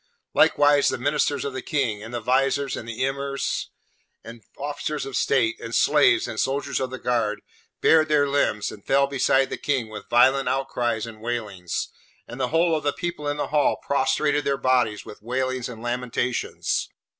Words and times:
Likewise 0.33 0.87
the 0.87 0.97
ministers 0.97 1.45
of 1.45 1.53
the 1.53 1.61
King, 1.61 2.01
and 2.01 2.11
the 2.11 2.19
Viziers 2.19 2.75
and 2.75 2.89
Emirs 2.89 3.67
and 4.23 4.41
officers 4.57 5.05
of 5.05 5.15
state, 5.15 5.59
and 5.59 5.75
slaves, 5.75 6.27
and 6.27 6.39
soldiers 6.39 6.79
of 6.79 6.89
the 6.89 6.97
guard, 6.97 7.41
bared 7.81 8.07
their 8.07 8.27
limbs, 8.27 8.71
and 8.71 8.83
fell 8.83 9.05
beside 9.05 9.51
the 9.51 9.57
King 9.57 9.89
with 9.89 10.09
violent 10.09 10.49
outcries 10.49 11.05
and 11.05 11.21
wailings; 11.21 11.89
and 12.27 12.39
the 12.41 12.47
whole 12.47 12.75
of 12.75 12.83
the 12.83 12.93
people 12.93 13.27
in 13.27 13.37
the 13.37 13.49
Hall 13.49 13.77
prostrated 13.85 14.43
their 14.43 14.57
bodies 14.57 15.05
with 15.05 15.21
wailings 15.21 15.69
and 15.69 15.83
lamentations. 15.83 16.89